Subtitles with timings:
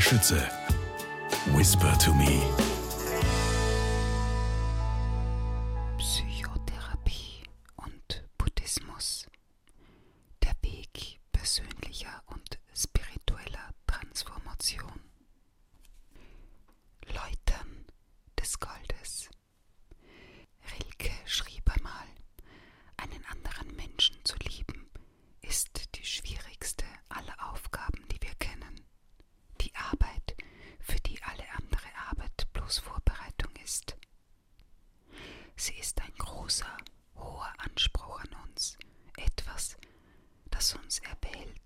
[0.00, 0.42] Schütze.
[1.54, 2.65] Whisper to me.
[37.68, 38.78] Anspruch an uns,
[39.16, 39.76] etwas,
[40.50, 41.65] das uns erwählt,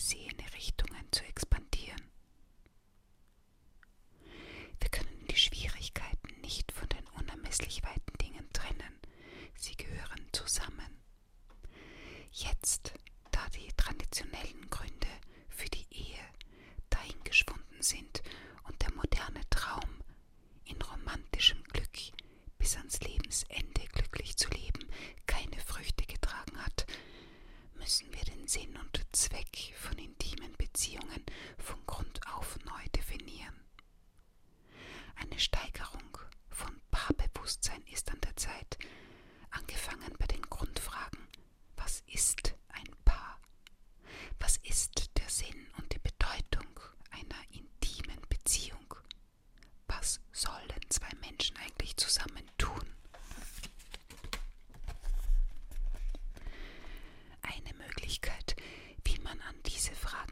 [0.00, 1.49] gesehene Richtungen zu experimentieren.
[37.80, 38.78] sein ist an der Zeit,
[39.50, 41.28] angefangen bei den Grundfragen,
[41.76, 43.38] was ist ein Paar?
[44.38, 48.94] Was ist der Sinn und die Bedeutung einer intimen Beziehung?
[49.86, 52.94] Was sollen zwei Menschen eigentlich zusammen tun?
[57.42, 58.56] Eine Möglichkeit,
[59.04, 60.29] wie man an diese Fragen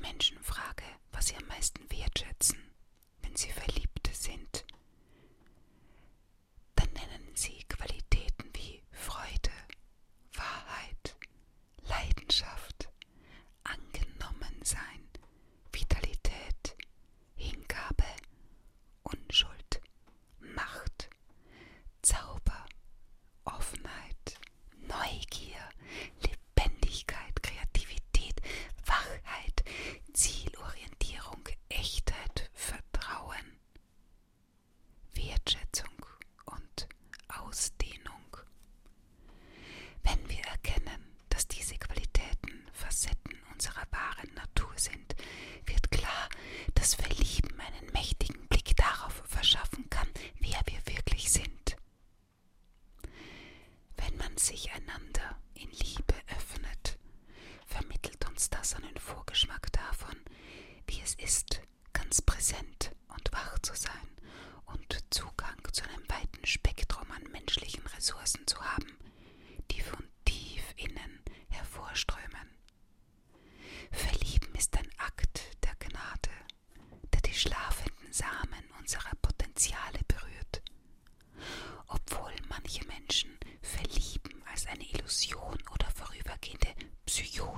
[0.00, 2.58] Menschen frage, was sie am meisten wertschätzen,
[3.22, 3.89] wenn sie verliebt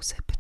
[0.03, 0.32] concept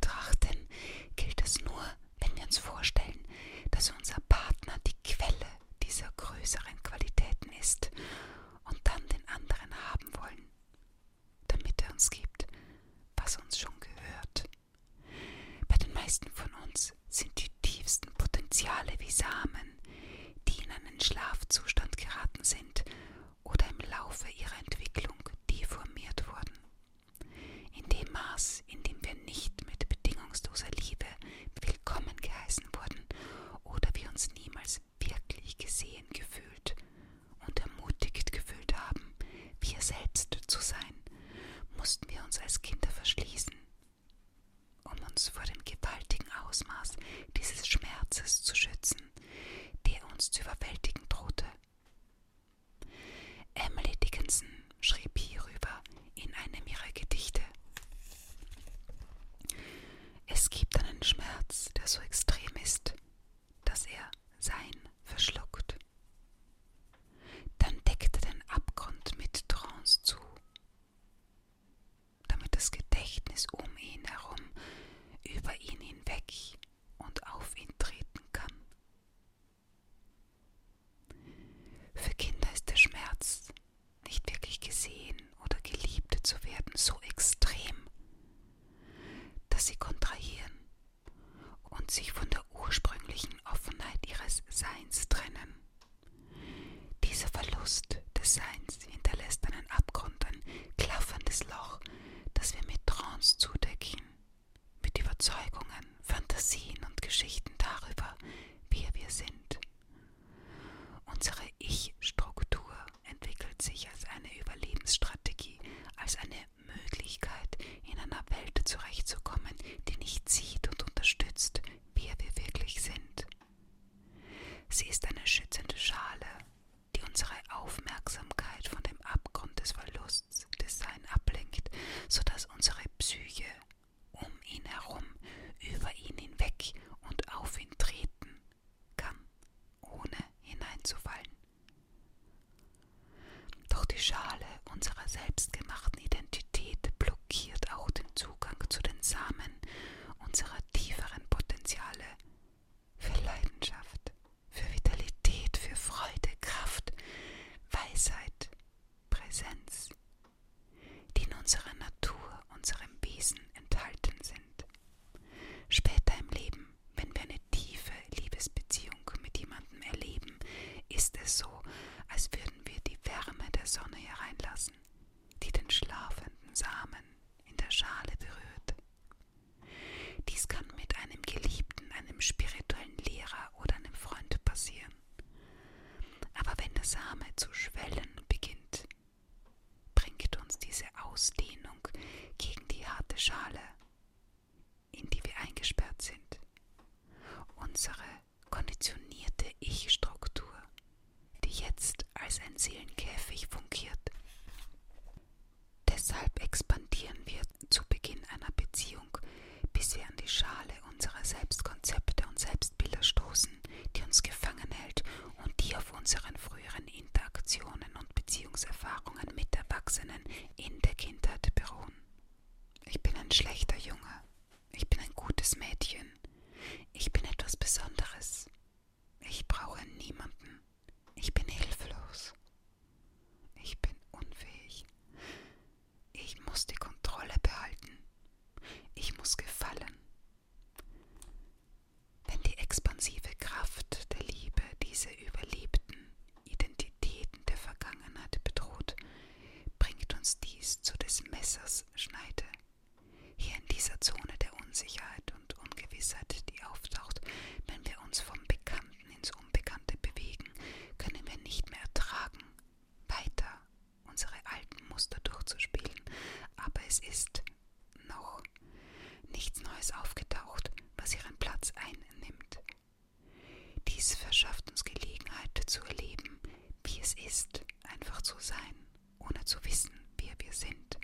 [274.63, 276.41] verschafft uns Gelegenheit zu erleben,
[276.85, 278.75] wie es ist, einfach zu sein,
[279.19, 280.99] ohne zu wissen, wer wir sind.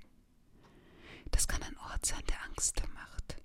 [1.30, 3.36] Das kann ein Ort sein, der Angst macht.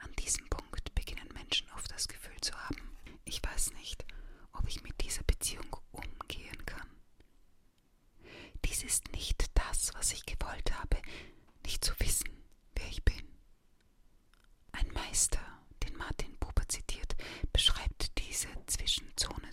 [0.00, 4.04] An diesem Punkt beginnen Menschen oft das Gefühl zu haben, ich weiß nicht,
[4.52, 6.88] ob ich mit dieser Beziehung umgehen kann.
[8.64, 11.00] Dies ist nicht das, was ich gewollt habe,
[11.64, 12.28] nicht zu wissen,
[12.74, 13.22] wer ich bin.
[14.72, 15.57] Ein Meister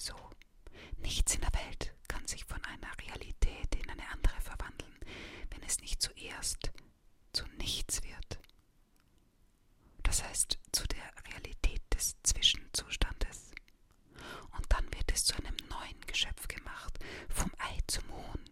[0.05, 0.15] so.
[0.97, 4.95] Nichts in der Welt kann sich von einer Realität in eine andere verwandeln,
[5.49, 6.71] wenn es nicht zuerst
[7.33, 8.39] zu nichts wird.
[10.03, 13.51] Das heißt zu der Realität des Zwischenzustandes.
[14.57, 16.97] Und dann wird es zu einem neuen Geschöpf gemacht,
[17.29, 18.45] vom Ei zum Huhn.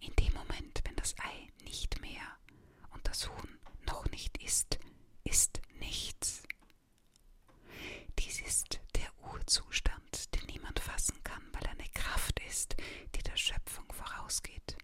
[0.00, 2.22] In dem Moment, wenn das Ei nicht mehr
[2.90, 4.78] und das Huhn noch nicht ist,
[5.24, 6.42] ist nichts.
[8.18, 9.79] Dies ist der Urzustand
[13.50, 14.76] Schöpfung vorausgeht.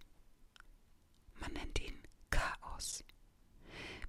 [1.38, 3.04] Man nennt ihn Chaos.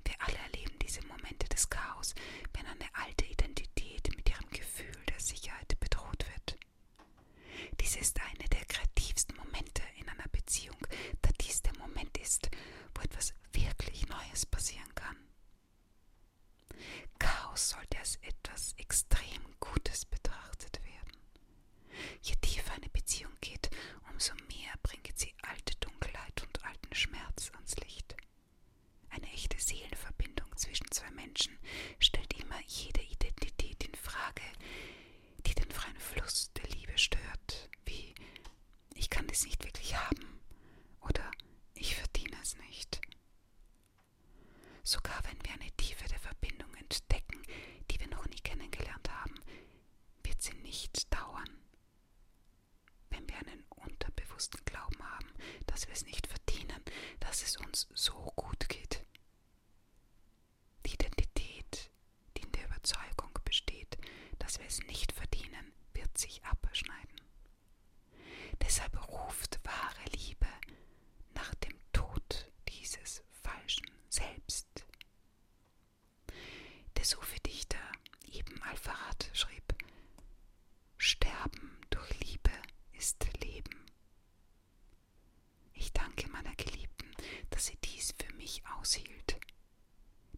[0.04, 2.16] Wir alle erleben diese Momente des Chaos,
[2.54, 6.58] wenn eine alte Identität mit ihrem Gefühl der Sicherheit bedroht wird.
[7.80, 9.57] Dies ist eine der kreativsten Momente
[88.48, 89.38] nicht aushielt.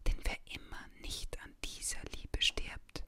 [0.04, 3.04] Denn wer immer nicht an dieser Liebe stirbt,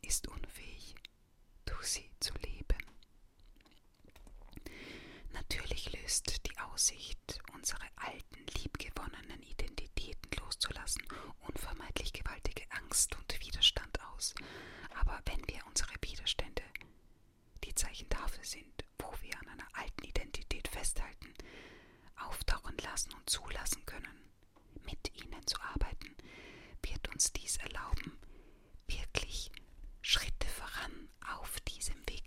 [0.00, 0.94] ist unfähig,
[1.66, 2.78] durch sie zu leben.
[5.32, 11.02] Natürlich löst die Aussicht, unsere alten, liebgewonnenen Identitäten loszulassen,
[11.40, 14.34] unvermeidlich gewaltige Angst und Widerstand aus.
[15.00, 16.62] Aber wenn wir unsere Widerstände,
[17.64, 21.34] die Zeichen dafür sind, wo wir an einer alten Identität festhalten,
[22.26, 24.30] auftauchen lassen und zulassen können.
[24.84, 26.14] Mit ihnen zu arbeiten
[26.82, 28.18] wird uns dies erlauben,
[28.86, 29.50] wirklich
[30.02, 32.17] Schritte voran auf diesem Weg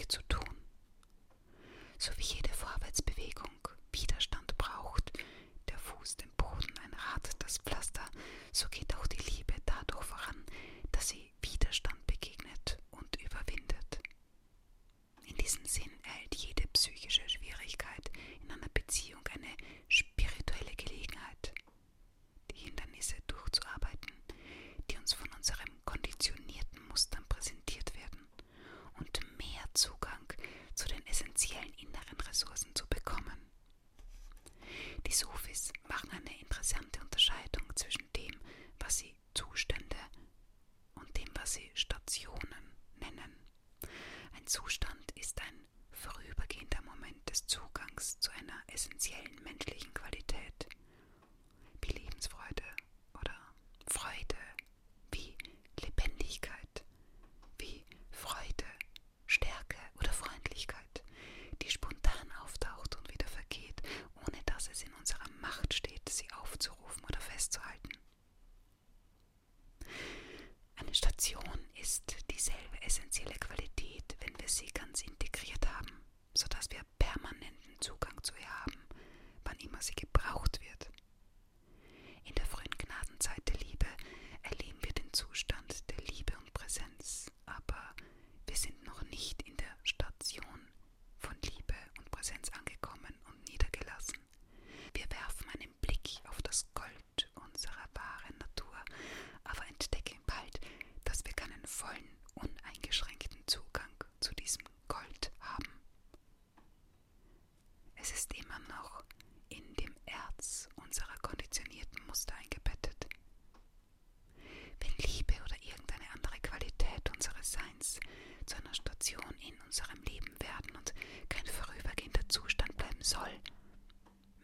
[118.62, 120.94] einer Station in unserem Leben werden und
[121.30, 123.32] kein vorübergehender Zustand bleiben soll,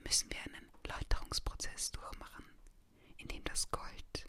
[0.04, 2.46] müssen wir einen Läuterungsprozess durchmachen,
[3.18, 4.28] in dem das Gold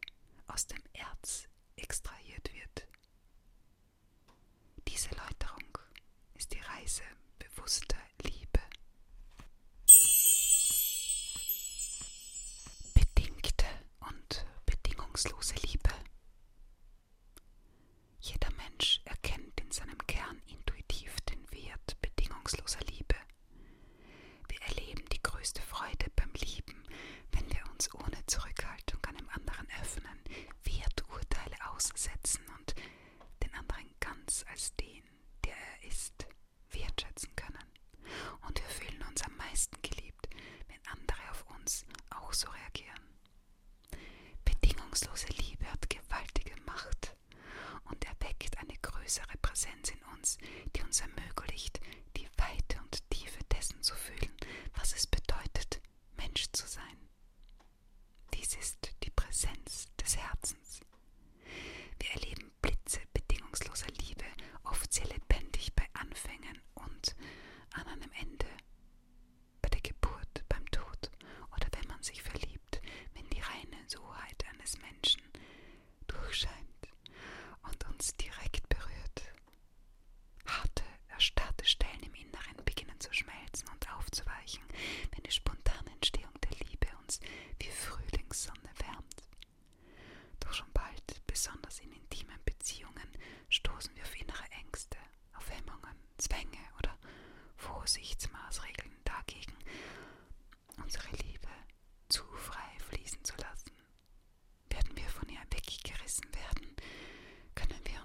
[0.48, 2.86] aus dem Erz extrahiert wird.
[4.88, 5.78] Diese Läuterung
[6.34, 7.02] ist die Reise
[7.38, 8.60] bewusster Liebe.
[12.94, 13.66] Bedingte
[14.00, 15.87] und bedingungslose Liebe.
[22.48, 23.14] bedingungsloser Liebe.
[24.48, 26.82] Wir erleben die größte Freude beim Lieben,
[27.32, 30.18] wenn wir uns ohne Zurückhaltung einem anderen öffnen,
[30.64, 32.74] Werturteile aussetzen und
[33.42, 35.02] den anderen ganz als den,
[35.44, 36.26] der er ist,
[36.72, 37.64] wertschätzen können.
[38.46, 40.28] Und wir fühlen uns am meisten geliebt,
[40.68, 43.02] wenn andere auf uns auch so reagieren.
[44.44, 47.14] Bedingungslose Liebe hat gewaltige Macht
[47.90, 50.38] und erweckt eine größere Präsenz in uns,
[50.74, 51.80] die uns ermöglicht,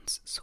[0.08, 0.42] so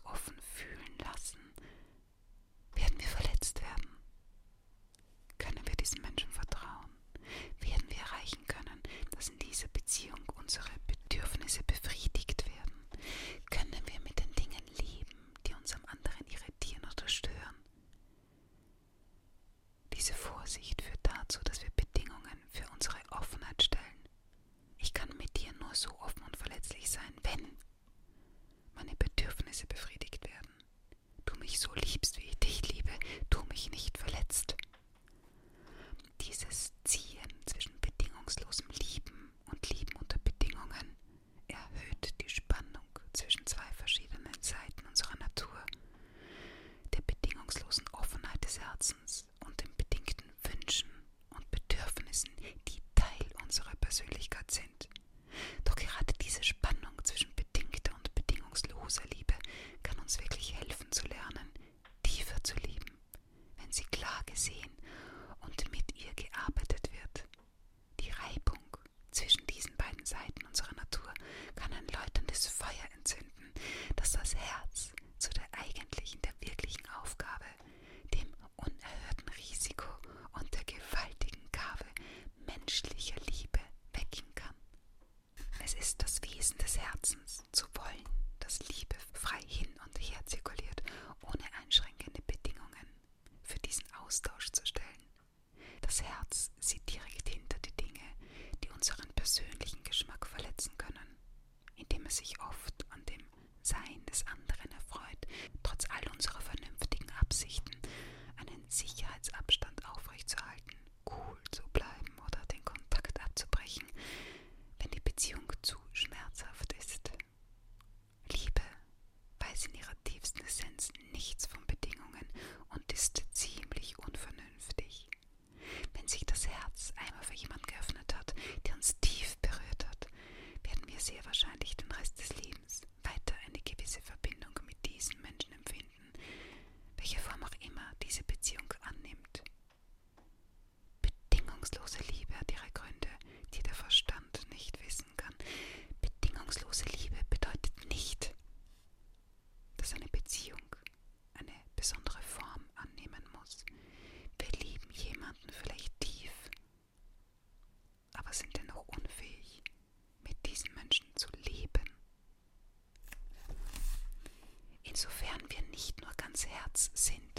[166.46, 167.29] Herz sind.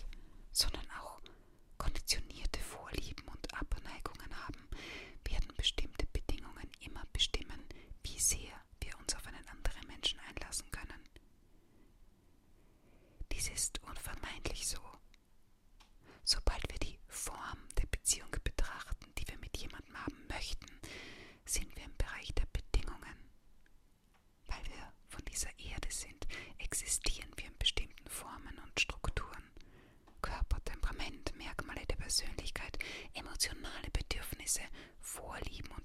[33.41, 34.62] emotionale Bedürfnisse,
[34.99, 35.81] Vorlieben und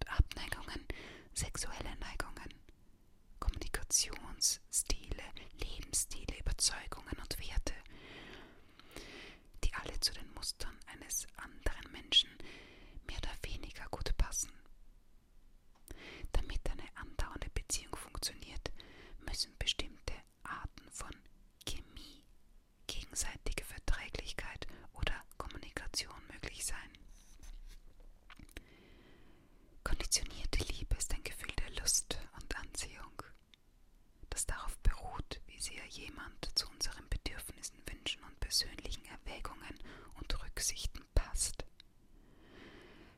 [35.67, 39.75] sehr jemand zu unseren Bedürfnissen, Wünschen und persönlichen Erwägungen
[40.15, 41.65] und Rücksichten passt.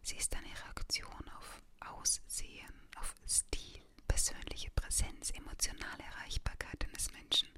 [0.03, 7.49] Sie ist eine Reaktion auf Aussehen, auf Stil, persönliche Präsenz, emotionale Erreichbarkeit eines Menschen,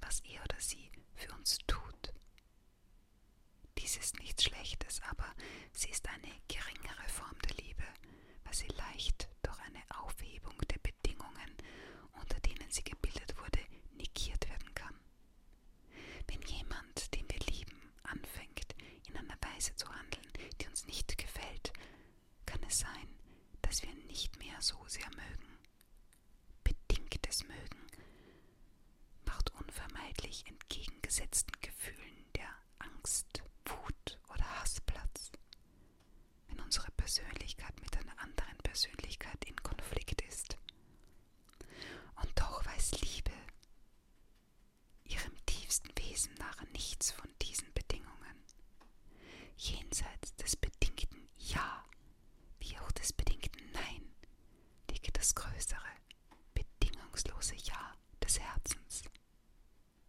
[0.00, 2.12] was er oder sie für uns tut.
[3.78, 5.32] Dies ist nichts Schlechtes, aber
[5.72, 7.84] sie ist eine geringere Form der Liebe,
[8.44, 11.56] weil sie leicht durch eine Aufhebung der Bedingungen,
[12.20, 13.55] unter denen sie gebildet wurde,
[19.56, 20.26] Weise zu handeln,
[20.60, 20.65] die